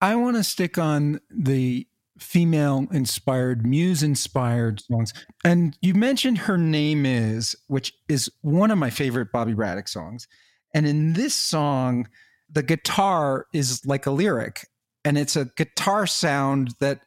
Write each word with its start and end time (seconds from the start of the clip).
I 0.00 0.14
want 0.16 0.36
to 0.36 0.44
stick 0.44 0.78
on 0.78 1.20
the 1.30 1.86
female 2.18 2.86
inspired, 2.90 3.66
muse 3.66 4.02
inspired 4.02 4.80
songs. 4.80 5.12
And 5.44 5.76
you 5.80 5.94
mentioned 5.94 6.38
Her 6.38 6.58
Name 6.58 7.06
Is, 7.06 7.56
which 7.66 7.92
is 8.08 8.30
one 8.42 8.70
of 8.70 8.78
my 8.78 8.90
favorite 8.90 9.32
Bobby 9.32 9.54
Braddock 9.54 9.88
songs. 9.88 10.28
And 10.74 10.86
in 10.86 11.14
this 11.14 11.34
song, 11.34 12.08
the 12.50 12.62
guitar 12.62 13.46
is 13.52 13.84
like 13.86 14.06
a 14.06 14.10
lyric, 14.10 14.66
and 15.04 15.16
it's 15.16 15.36
a 15.36 15.46
guitar 15.56 16.06
sound 16.06 16.74
that, 16.80 17.00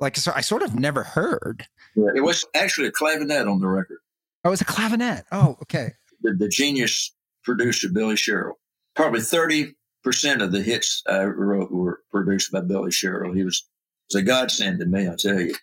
like, 0.00 0.18
I 0.28 0.40
sort 0.40 0.62
of 0.62 0.78
never 0.78 1.02
heard. 1.02 1.66
Yeah, 1.96 2.10
it 2.14 2.20
was 2.20 2.44
actually 2.54 2.88
a 2.88 2.92
clavinet 2.92 3.50
on 3.50 3.60
the 3.60 3.68
record. 3.68 3.98
Oh, 4.44 4.48
it 4.48 4.50
was 4.50 4.60
a 4.60 4.66
clavinet. 4.66 5.24
Oh, 5.32 5.56
okay. 5.62 5.92
The, 6.22 6.34
the 6.34 6.48
genius 6.48 7.14
producer, 7.44 7.88
Billy 7.92 8.16
Sherrill. 8.16 8.58
Probably 8.94 9.20
30 9.20 9.74
percent 10.02 10.42
of 10.42 10.52
the 10.52 10.62
hits 10.62 11.02
I 11.08 11.24
wrote 11.24 11.70
were 11.70 12.00
produced 12.10 12.52
by 12.52 12.60
Billy 12.60 12.90
Sherrill. 12.90 13.34
He 13.34 13.44
was, 13.44 13.66
was 14.10 14.20
a 14.20 14.24
godsend 14.24 14.80
to 14.80 14.86
me, 14.86 15.08
I 15.08 15.14
tell 15.18 15.40
you. 15.40 15.54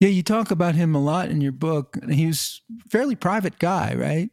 Yeah, 0.00 0.10
you 0.10 0.22
talk 0.22 0.50
about 0.50 0.76
him 0.76 0.94
a 0.94 1.02
lot 1.02 1.28
in 1.28 1.40
your 1.40 1.52
book. 1.52 1.98
He 2.08 2.26
was 2.26 2.62
a 2.86 2.88
fairly 2.88 3.16
private 3.16 3.58
guy, 3.58 3.94
right? 3.94 4.30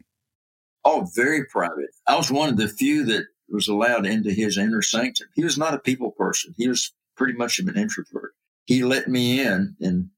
Oh, 0.83 1.07
very 1.15 1.45
private. 1.45 1.89
I 2.07 2.15
was 2.15 2.31
one 2.31 2.49
of 2.49 2.57
the 2.57 2.67
few 2.67 3.03
that 3.05 3.25
was 3.49 3.67
allowed 3.67 4.05
into 4.05 4.31
his 4.31 4.57
inner 4.57 4.83
sanctum. 4.83 5.27
He 5.33 5.43
was 5.43 5.57
not 5.57 5.73
a 5.73 5.79
people 5.79 6.11
person. 6.11 6.53
He 6.57 6.67
was 6.67 6.93
pretty 7.17 7.33
much 7.33 7.57
of 7.57 7.67
an 7.67 7.77
introvert. 7.77 8.33
He 8.65 8.83
let 8.83 9.07
me 9.07 9.41
in, 9.41 9.75
and 9.79 10.09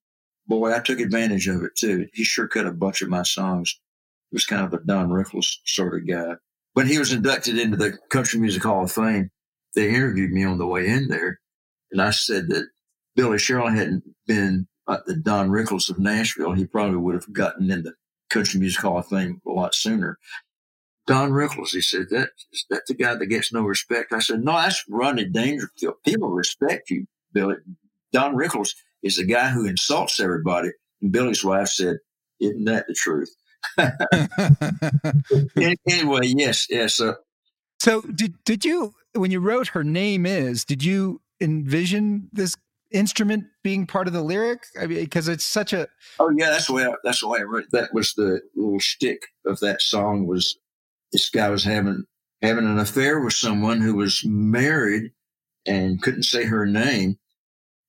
boy, 0.47 0.73
I 0.73 0.79
took 0.79 0.99
advantage 0.99 1.47
of 1.47 1.63
it 1.63 1.75
too. 1.75 2.07
He 2.13 2.23
sure 2.23 2.47
cut 2.47 2.65
a 2.65 2.71
bunch 2.71 3.01
of 3.01 3.09
my 3.09 3.23
songs. 3.23 3.79
He 4.31 4.35
was 4.35 4.45
kind 4.45 4.65
of 4.65 4.73
a 4.73 4.83
Don 4.83 5.09
Rickles 5.09 5.59
sort 5.65 5.95
of 5.95 6.07
guy. 6.07 6.35
When 6.73 6.87
he 6.87 6.99
was 6.99 7.13
inducted 7.13 7.57
into 7.57 7.77
the 7.77 7.97
Country 8.09 8.39
Music 8.39 8.63
Hall 8.63 8.83
of 8.83 8.91
Fame, 8.91 9.31
they 9.77 9.93
interviewed 9.93 10.31
me 10.31 10.43
on 10.43 10.57
the 10.57 10.65
way 10.65 10.87
in 10.87 11.07
there, 11.07 11.39
and 11.91 12.01
I 12.01 12.09
said 12.09 12.49
that 12.49 12.67
Billy 13.15 13.37
Sherrill 13.37 13.69
hadn't 13.69 14.03
been 14.25 14.67
the 14.87 15.15
Don 15.15 15.49
Rickles 15.49 15.91
of 15.91 15.99
Nashville. 15.99 16.53
He 16.53 16.65
probably 16.65 16.97
would 16.97 17.13
have 17.13 17.31
gotten 17.31 17.69
in 17.69 17.83
the 17.83 17.93
Country 18.31 18.59
Music 18.59 18.81
Hall 18.81 18.97
of 18.97 19.07
Fame 19.07 19.39
a 19.45 19.51
lot 19.51 19.75
sooner. 19.75 20.17
Don 21.05 21.31
Rickles, 21.31 21.69
he 21.69 21.81
said, 21.81 22.07
that, 22.09 22.29
is 22.51 22.65
that, 22.69 22.77
that's 22.77 22.87
the 22.87 22.95
guy 22.95 23.13
that 23.13 23.25
gets 23.27 23.53
no 23.53 23.61
respect. 23.61 24.13
I 24.13 24.19
said, 24.19 24.43
no, 24.43 24.53
that's 24.53 24.83
Rodney 24.89 25.25
Dangerfield. 25.25 25.95
People 26.03 26.29
respect 26.29 26.89
you, 26.89 27.05
Billy. 27.33 27.55
Don 28.11 28.35
Rickles 28.35 28.73
is 29.03 29.17
the 29.17 29.25
guy 29.25 29.49
who 29.49 29.67
insults 29.67 30.19
everybody. 30.19 30.71
And 31.01 31.11
Billy's 31.11 31.43
wife 31.43 31.69
said, 31.69 31.97
isn't 32.39 32.65
that 32.65 32.87
the 32.87 32.93
truth? 32.93 33.33
anyway, 35.87 36.21
yes, 36.23 36.67
yes. 36.69 36.99
Uh, 36.99 37.13
so 37.79 38.01
did, 38.01 38.33
did 38.43 38.65
you 38.65 38.95
when 39.17 39.31
you 39.31 39.39
wrote 39.39 39.69
her 39.69 39.83
name 39.83 40.25
is, 40.25 40.65
did 40.65 40.83
you 40.83 41.21
envision 41.41 42.29
this 42.31 42.55
instrument 42.91 43.45
being 43.63 43.85
part 43.85 44.07
of 44.07 44.13
the 44.13 44.21
lyric? 44.21 44.63
I 44.79 44.87
mean, 44.87 44.99
because 44.99 45.27
it's 45.27 45.45
such 45.45 45.73
a. 45.73 45.87
Oh 46.19 46.29
yeah, 46.29 46.49
that's 46.49 46.67
the 46.67 46.73
way. 46.73 46.85
I, 46.85 46.93
that's 47.03 47.21
the 47.21 47.27
way 47.27 47.39
I 47.39 47.43
wrote. 47.43 47.65
That 47.71 47.93
was 47.93 48.13
the 48.13 48.41
little 48.55 48.79
shtick 48.79 49.21
of 49.45 49.59
that 49.59 49.81
song. 49.81 50.27
Was 50.27 50.57
this 51.11 51.29
guy 51.29 51.49
was 51.49 51.63
having 51.63 52.05
having 52.41 52.65
an 52.65 52.79
affair 52.79 53.19
with 53.19 53.33
someone 53.33 53.81
who 53.81 53.95
was 53.95 54.23
married 54.25 55.11
and 55.65 56.01
couldn't 56.01 56.23
say 56.23 56.45
her 56.45 56.65
name, 56.65 57.17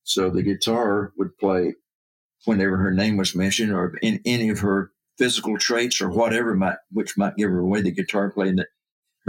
so 0.03 0.29
the 0.29 0.43
guitar 0.43 1.13
would 1.17 1.37
play 1.37 1.75
whenever 2.45 2.77
her 2.77 2.91
name 2.91 3.17
was 3.17 3.35
mentioned 3.35 3.73
or 3.73 3.97
in 4.01 4.21
any 4.25 4.49
of 4.49 4.59
her 4.59 4.91
physical 5.17 5.57
traits 5.57 6.01
or 6.01 6.09
whatever 6.09 6.55
might 6.55 6.77
which 6.91 7.17
might 7.17 7.35
give 7.35 7.49
her 7.49 7.59
away. 7.59 7.81
The 7.81 7.91
guitar 7.91 8.31
playing 8.31 8.57
that 8.57 8.67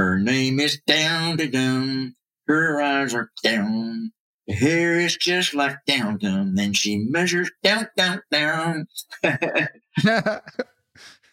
her 0.01 0.19
name 0.19 0.61
is 0.61 0.81
down 0.87 1.37
to 1.37 1.47
down. 1.47 2.15
Her 2.47 2.81
eyes 2.81 3.15
are 3.15 3.31
down. 3.43 4.13
Her 4.49 4.55
hair 4.55 4.99
is 4.99 5.17
just 5.17 5.55
like 5.55 5.77
down 5.87 6.17
down. 6.19 6.55
Then 6.55 6.73
she 6.73 6.97
measures 6.97 7.51
down 7.63 7.89
down 7.97 8.23
down. 8.31 8.87
and 9.23 10.41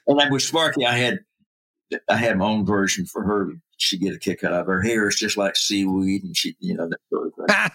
like 0.08 0.32
with 0.32 0.44
Sparky, 0.44 0.86
I 0.86 0.98
had 0.98 1.20
I 2.10 2.18
had 2.18 2.38
my 2.38 2.46
own 2.46 2.66
version 2.66 3.06
for 3.06 3.24
her. 3.24 3.54
She'd 3.78 4.02
get 4.02 4.16
a 4.16 4.20
kick 4.20 4.44
out 4.44 4.54
of 4.54 4.68
her 4.68 4.82
hair 4.82 5.08
is 5.08 5.16
just 5.16 5.38
like 5.38 5.56
seaweed, 5.56 6.24
and 6.24 6.36
she, 6.36 6.56
you 6.60 6.74
know, 6.74 6.90
that 6.90 7.00
sort 7.10 7.28
of 7.28 7.72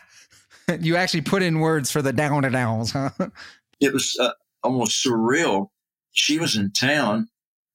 thing. 0.69 0.81
you 0.84 0.97
actually 0.97 1.22
put 1.22 1.42
in 1.42 1.60
words 1.60 1.91
for 1.91 2.02
the 2.02 2.12
down 2.12 2.42
to 2.42 2.50
downs, 2.50 2.91
huh? 2.91 3.10
It 3.81 3.92
was 3.92 4.16
uh, 4.20 4.32
almost 4.62 5.04
surreal. 5.04 5.69
She 6.10 6.38
was 6.38 6.56
in 6.56 6.72
town, 6.72 7.28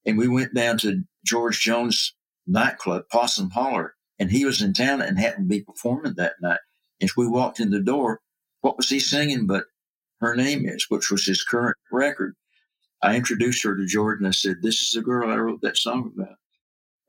and 0.06 0.18
we 0.18 0.28
went 0.28 0.54
down 0.54 0.78
to 0.80 1.02
George 1.26 1.62
Jones 1.62 2.14
nightclub, 2.48 3.04
Possum 3.12 3.50
Holler, 3.52 3.96
and 4.20 4.32
he 4.32 4.46
was 4.46 4.62
in 4.62 4.74
town 4.74 5.02
and 5.02 5.20
happened 5.20 5.50
to 5.50 5.56
be 5.56 5.64
performing 5.64 6.16
that 6.16 6.34
night. 6.42 6.60
As 7.02 7.16
we 7.16 7.28
walked 7.28 7.60
in 7.60 7.70
the 7.70 7.82
door, 7.82 8.22
what 8.62 8.78
was 8.78 8.90
he 8.90 9.00
singing 9.00 9.46
but 9.46 9.66
Her 10.20 10.36
Name 10.36 10.68
Is, 10.68 10.86
which 10.90 11.12
was 11.12 11.26
his 11.26 11.44
current 11.44 11.78
record. 11.92 12.36
I 13.04 13.16
introduced 13.16 13.64
her 13.64 13.76
to 13.76 13.86
Jordan. 13.86 14.26
I 14.26 14.32
said, 14.32 14.58
This 14.62 14.82
is 14.82 14.92
the 14.92 15.02
girl 15.02 15.30
I 15.30 15.36
wrote 15.36 15.62
that 15.62 15.78
song 15.78 16.12
about. 16.16 16.36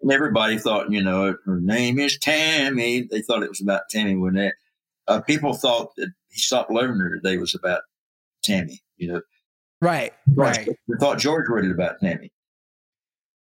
And 0.02 0.12
everybody 0.12 0.58
thought, 0.58 0.92
you 0.92 1.02
know, 1.02 1.34
her 1.44 1.60
name 1.60 1.98
is 1.98 2.18
Tammy. 2.18 3.08
They 3.10 3.22
thought 3.22 3.42
it 3.42 3.48
was 3.48 3.60
about 3.60 3.82
Tammy 3.90 4.14
Wynette. 4.14 4.52
Uh, 5.08 5.20
people 5.22 5.54
thought 5.54 5.90
that 5.96 6.10
he 6.28 6.40
stopped 6.40 6.70
loving 6.70 6.98
her 6.98 7.14
today 7.16 7.38
was 7.38 7.54
about 7.54 7.80
Tammy, 8.44 8.80
you 8.96 9.12
know. 9.12 9.22
Right, 9.80 10.12
right. 10.34 10.66
They 10.66 10.98
thought 11.00 11.18
George 11.18 11.48
wrote 11.48 11.64
it 11.64 11.70
about 11.70 12.00
Tammy. 12.00 12.30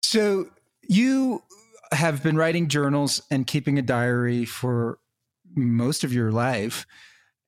So 0.02 0.50
you 0.88 1.44
have 1.92 2.24
been 2.24 2.38
writing 2.38 2.68
journals 2.68 3.22
and 3.30 3.48
keeping 3.48 3.78
a 3.78 3.82
diary 3.82 4.46
for 4.46 5.00
most 5.56 6.04
of 6.04 6.14
your 6.14 6.32
life. 6.32 6.86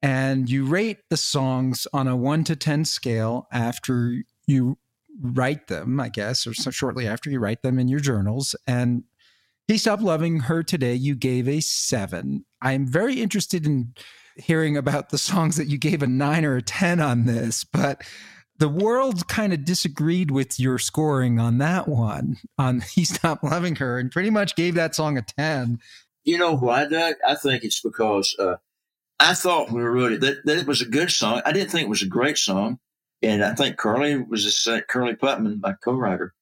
And 0.02 0.50
you 0.50 0.66
rate 0.66 1.00
the 1.10 1.18
songs 1.18 1.88
on 1.94 2.08
a 2.08 2.16
one 2.16 2.44
to 2.46 2.56
10 2.56 2.86
scale 2.86 3.48
after 3.52 4.24
you 4.46 4.78
write 5.22 5.68
them, 5.68 6.00
I 6.00 6.10
guess, 6.10 6.46
or 6.46 6.54
so 6.54 6.72
shortly 6.72 7.08
after 7.08 7.30
you 7.30 7.40
write 7.40 7.62
them 7.62 7.80
in 7.80 7.88
your 7.88 8.00
journals. 8.00 8.56
And 8.68 9.04
he 9.68 9.78
stopped 9.78 10.02
loving 10.02 10.42
her 10.42 10.62
today. 10.62 10.94
You 10.94 11.16
gave 11.16 11.48
a 11.48 11.62
seven. 11.62 12.46
I'm 12.62 12.86
very 12.86 13.22
interested 13.22 13.66
in 13.66 13.94
hearing 14.36 14.76
about 14.76 15.10
the 15.10 15.18
songs 15.18 15.58
that 15.58 15.68
you 15.68 15.78
gave 15.78 16.04
a 16.04 16.08
nine 16.08 16.44
or 16.44 16.58
a 16.58 16.62
10 16.62 17.00
on 17.00 17.26
this, 17.26 17.64
but 17.64 18.02
the 18.64 18.70
world 18.70 19.28
kind 19.28 19.52
of 19.52 19.66
disagreed 19.66 20.32
with 20.32 20.58
your 20.58 20.80
scoring 20.80 21.38
on 21.38 21.58
that 21.58 21.86
one 21.86 22.38
on 22.58 22.80
he 22.94 23.04
stopped 23.04 23.44
loving 23.44 23.76
her 23.76 24.00
and 24.00 24.10
pretty 24.10 24.30
much 24.30 24.56
gave 24.56 24.74
that 24.76 24.96
song 24.96 25.18
a 25.18 25.22
10 25.22 25.80
you 26.24 26.38
know 26.38 26.56
why 26.56 26.86
doug? 26.88 27.16
I 27.28 27.36
think 27.36 27.66
it's 27.66 27.82
because 27.82 28.34
uh, 28.40 28.56
i 29.20 29.34
thought 29.34 29.74
we 29.74 29.82
wrote 29.82 30.14
it 30.14 30.22
that, 30.22 30.46
that 30.46 30.60
it 30.60 30.66
was 30.66 30.82
a 30.82 30.86
good 30.86 31.12
song. 31.12 31.42
I 31.46 31.52
didn't 31.52 31.72
think 31.72 31.88
it 31.88 31.90
was 31.90 32.04
a 32.04 32.08
great 32.08 32.38
song 32.38 32.80
and 33.22 33.44
i 33.44 33.54
think 33.54 33.76
curly 33.76 34.16
was 34.16 34.46
the 34.46 34.52
same 34.52 34.84
curly 34.88 35.16
putman 35.16 35.60
my 35.60 35.74
co-writer 35.84 36.34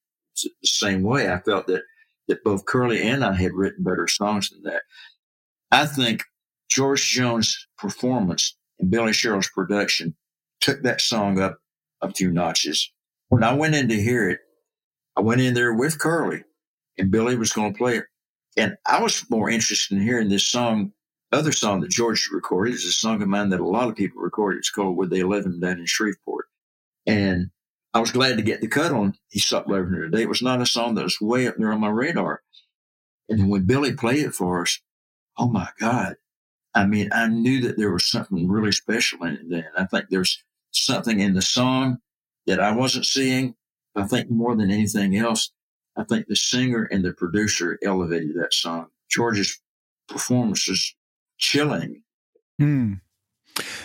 the 0.44 0.50
same 0.62 1.02
way. 1.02 1.28
I 1.28 1.40
felt 1.40 1.66
that 1.66 1.82
that 2.28 2.44
both 2.44 2.66
curly 2.66 3.02
and 3.02 3.24
i 3.24 3.32
had 3.32 3.52
written 3.52 3.82
better 3.82 4.06
songs 4.06 4.48
than 4.48 4.62
that. 4.62 4.82
I 5.72 5.86
think 5.86 6.22
george 6.68 7.04
jones 7.10 7.66
performance 7.76 8.56
and 8.78 8.92
billy 8.92 9.12
sherrill's 9.12 9.50
production 9.52 10.14
took 10.60 10.82
that 10.84 11.00
song 11.00 11.40
up 11.40 11.58
a 12.02 12.12
few 12.12 12.30
notches. 12.30 12.92
When 13.28 13.44
I 13.44 13.54
went 13.54 13.74
in 13.74 13.88
to 13.88 13.94
hear 13.94 14.28
it, 14.28 14.40
I 15.16 15.20
went 15.20 15.40
in 15.40 15.54
there 15.54 15.72
with 15.72 15.98
Curly 15.98 16.42
and 16.98 17.10
Billy 17.10 17.36
was 17.36 17.52
going 17.52 17.72
to 17.72 17.78
play 17.78 17.96
it. 17.96 18.04
And 18.56 18.76
I 18.86 19.02
was 19.02 19.24
more 19.30 19.48
interested 19.48 19.96
in 19.96 20.02
hearing 20.02 20.28
this 20.28 20.44
song, 20.44 20.92
other 21.32 21.52
song 21.52 21.80
that 21.80 21.90
George 21.90 22.28
recorded. 22.32 22.74
It's 22.74 22.84
a 22.84 22.92
song 22.92 23.22
of 23.22 23.28
mine 23.28 23.48
that 23.50 23.60
a 23.60 23.66
lot 23.66 23.88
of 23.88 23.96
people 23.96 24.20
recorded. 24.20 24.58
It's 24.58 24.70
called 24.70 24.96
With 24.96 25.10
They 25.10 25.22
Live 25.22 25.44
Down 25.44 25.78
in 25.78 25.86
Shreveport. 25.86 26.46
And 27.06 27.50
I 27.94 28.00
was 28.00 28.10
glad 28.10 28.36
to 28.36 28.42
get 28.42 28.60
the 28.60 28.68
cut 28.68 28.92
on 28.92 29.14
He 29.28 29.38
Stopped 29.38 29.68
Loving 29.68 29.92
Her 29.92 30.04
Today. 30.04 30.22
It 30.22 30.28
was 30.28 30.42
not 30.42 30.60
a 30.60 30.66
song 30.66 30.94
that 30.94 31.04
was 31.04 31.20
way 31.20 31.46
up 31.46 31.56
there 31.56 31.72
on 31.72 31.80
my 31.80 31.88
radar. 31.88 32.42
And 33.28 33.50
when 33.50 33.64
Billy 33.64 33.94
played 33.94 34.26
it 34.26 34.34
for 34.34 34.62
us, 34.62 34.80
oh 35.38 35.48
my 35.48 35.68
God. 35.78 36.16
I 36.74 36.86
mean, 36.86 37.10
I 37.12 37.28
knew 37.28 37.60
that 37.62 37.76
there 37.76 37.92
was 37.92 38.10
something 38.10 38.48
really 38.48 38.72
special 38.72 39.24
in 39.24 39.34
it 39.34 39.48
then. 39.48 39.66
I 39.76 39.84
think 39.84 40.06
there's 40.08 40.42
something 40.72 41.20
in 41.20 41.34
the 41.34 41.42
song 41.42 41.98
that 42.46 42.60
I 42.60 42.72
wasn't 42.72 43.06
seeing. 43.06 43.54
I 43.94 44.04
think 44.04 44.30
more 44.30 44.56
than 44.56 44.70
anything 44.70 45.16
else, 45.16 45.52
I 45.96 46.04
think 46.04 46.26
the 46.26 46.36
singer 46.36 46.88
and 46.90 47.04
the 47.04 47.12
producer 47.12 47.78
elevated 47.82 48.36
that 48.36 48.54
song. 48.54 48.86
George's 49.10 49.60
performance 50.08 50.68
was 50.68 50.94
chilling. 51.38 52.02
Hmm. 52.58 52.94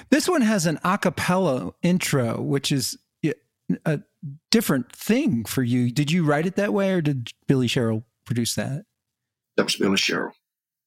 This 0.10 0.30
one 0.30 0.42
has 0.42 0.66
an 0.66 0.80
a 0.84 0.98
cappella 0.98 1.74
intro, 1.84 2.42
which 2.42 2.72
is 2.72 2.98
a 3.86 4.02
different 4.52 4.92
thing 4.94 5.44
for 5.44 5.64
you. 5.64 5.92
Did 5.92 6.12
you 6.12 6.24
write 6.24 6.46
it 6.46 6.56
that 6.56 6.74
way 6.74 6.94
or 6.94 7.02
did 7.02 7.32
Billy 7.48 7.68
Sherrill 7.68 8.06
produce 8.26 8.56
that? 8.56 8.86
That 9.56 9.64
was 9.64 9.76
Billy 9.76 9.98
Sherrill. 9.98 10.34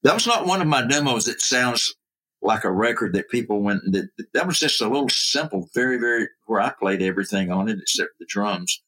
That 0.03 0.13
was 0.13 0.25
not 0.25 0.47
one 0.47 0.61
of 0.61 0.67
my 0.67 0.85
demos 0.85 1.25
that 1.25 1.41
sounds 1.41 1.93
like 2.41 2.63
a 2.63 2.71
record 2.71 3.13
that 3.13 3.29
people 3.29 3.61
went 3.61 3.81
that 3.91 4.09
that 4.33 4.47
was 4.47 4.59
just 4.59 4.81
a 4.81 4.87
little 4.87 5.09
simple, 5.09 5.69
very, 5.73 5.97
very 5.97 6.27
where 6.45 6.59
I 6.59 6.71
played 6.71 7.01
everything 7.01 7.51
on 7.51 7.69
it 7.69 7.79
except 7.79 8.11
the 8.19 8.25
drums. 8.25 8.81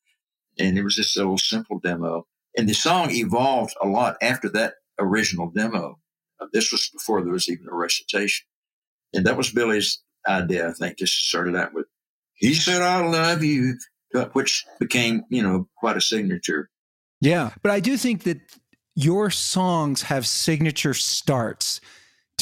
And 0.60 0.78
it 0.78 0.84
was 0.84 0.96
just 0.96 1.18
a 1.18 1.22
little 1.22 1.38
simple 1.38 1.80
demo. 1.80 2.28
And 2.58 2.68
the 2.68 2.74
song 2.74 3.10
evolved 3.12 3.76
a 3.82 3.88
lot 3.88 4.18
after 4.22 4.50
that 4.50 4.76
original 5.00 5.50
demo. 5.50 6.00
Uh, 6.40 6.48
this 6.54 6.72
was 6.72 6.90
before 6.90 7.22
there 7.22 7.34
was 7.34 7.50
even 7.50 7.68
a 7.68 7.76
recitation. 7.76 8.46
And 9.14 9.26
that 9.26 9.38
was 9.38 9.52
Billy's 9.52 10.02
idea, 10.28 10.70
I 10.70 10.74
think, 10.74 10.98
just 10.98 11.28
started 11.28 11.56
out 11.56 11.74
with, 11.74 11.86
he 12.36 12.54
said, 12.54 12.82
I 12.82 13.06
love 13.06 13.44
you, 13.44 13.78
which 14.34 14.66
became, 14.80 15.24
you 15.30 15.44
know, 15.44 15.68
quite 15.78 15.98
a 15.98 16.02
signature. 16.02 16.70
Yeah. 17.22 17.52
But 17.62 17.72
I 17.72 17.80
do 17.80 17.98
think 17.98 18.24
that 18.24 18.40
your 18.96 19.30
songs 19.30 20.04
have 20.04 20.28
signature 20.28 20.94
starts 20.94 21.82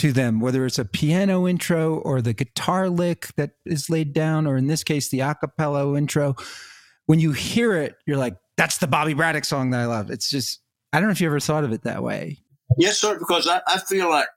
to 0.02 0.12
them, 0.12 0.40
whether 0.40 0.66
it's 0.66 0.80
a 0.80 0.86
piano 0.86 1.48
intro 1.48 1.98
or 1.98 2.22
the 2.22 2.34
guitar 2.34 2.90
lick 2.90 3.28
that 3.38 3.52
is 3.66 3.90
laid 3.90 4.14
down, 4.14 4.48
or 4.48 4.58
in 4.58 4.66
this 4.66 4.84
case, 4.84 5.10
the 5.10 5.20
acapella 5.20 5.96
intro. 5.96 6.36
When 7.06 7.20
you 7.20 7.32
hear 7.34 7.76
it, 7.76 7.96
you're 8.08 8.18
like, 8.18 8.36
that's 8.58 8.80
the 8.80 8.88
Bobby 8.88 9.14
Braddock 9.14 9.46
song 9.46 9.70
that 9.72 9.80
I 9.80 9.86
love. 9.86 10.10
It's 10.10 10.30
just, 10.30 10.60
I 10.92 11.00
don't 11.00 11.08
know 11.08 11.12
if 11.12 11.22
you 11.22 11.28
ever 11.28 11.40
thought 11.40 11.64
of 11.64 11.72
it 11.72 11.84
that 11.84 12.02
way. 12.02 12.40
Yes, 12.78 12.98
sir, 12.98 13.20
because 13.20 13.48
I, 13.48 13.62
I 13.68 13.80
feel 13.80 14.10
like 14.10 14.28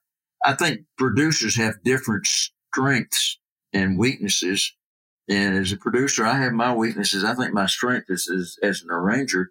I 0.44 0.52
think 0.52 0.80
producers 0.98 1.56
have 1.56 1.82
different 1.82 2.26
strengths 2.26 3.38
and 3.72 3.98
weaknesses. 3.98 4.74
And 5.30 5.56
as 5.56 5.72
a 5.72 5.78
producer, 5.78 6.26
I 6.26 6.38
have 6.38 6.52
my 6.52 6.74
weaknesses. 6.74 7.24
I 7.24 7.34
think 7.34 7.54
my 7.54 7.66
strength 7.66 8.06
is, 8.10 8.28
is 8.28 8.58
as 8.62 8.82
an 8.82 8.90
arranger 8.90 9.50